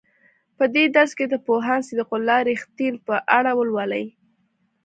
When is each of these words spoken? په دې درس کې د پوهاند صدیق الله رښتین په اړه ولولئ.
په 0.57 0.63
دې 0.75 0.85
درس 0.95 1.11
کې 1.17 1.25
د 1.29 1.35
پوهاند 1.45 1.85
صدیق 1.89 2.09
الله 2.17 2.39
رښتین 2.49 2.93
په 3.07 3.15
اړه 3.37 3.51
ولولئ. 3.59 4.05